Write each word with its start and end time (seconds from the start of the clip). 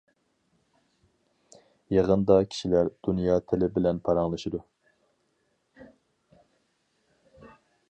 يېغىندا 1.95 2.37
كىشىلەر 2.53 2.89
دۇنيا 3.09 3.35
تىلى 3.51 3.69
بىلەن 3.77 4.01
پاراڭلىشىدۇ. 4.09 4.65